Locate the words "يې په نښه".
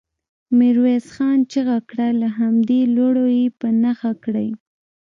3.37-4.11